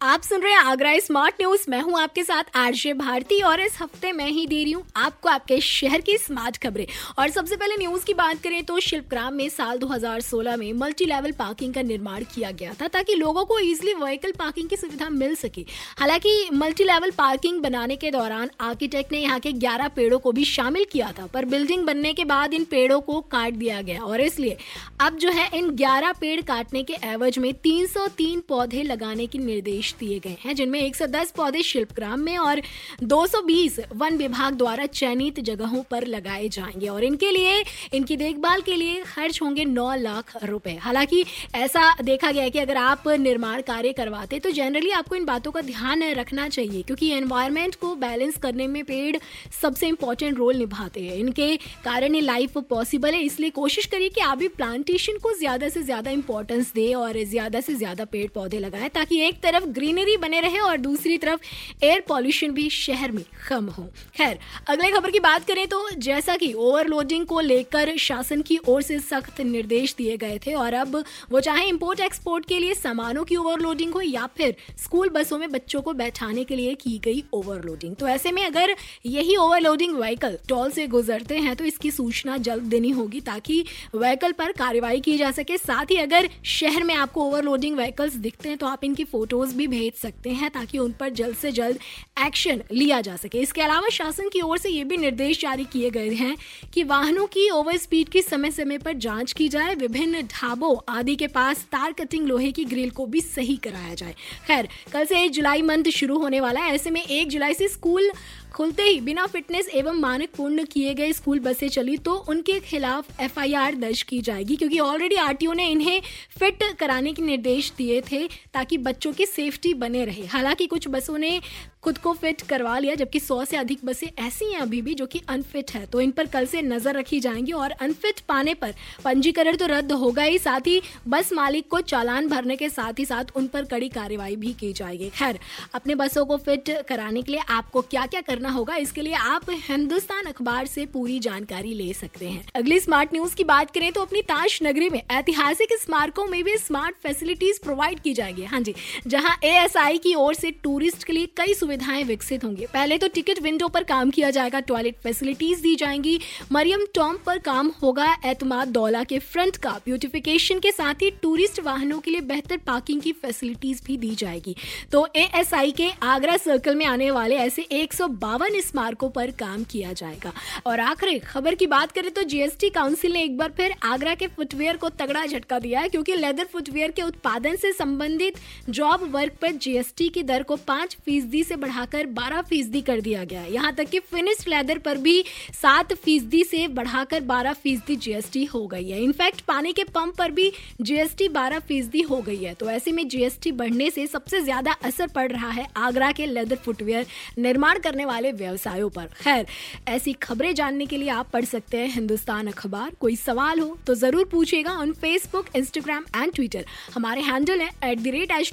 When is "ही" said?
4.26-4.46, 52.14-52.20, 85.90-85.96, 108.82-109.00, 130.22-130.38, 130.66-130.80, 132.98-133.04, 161.02-161.10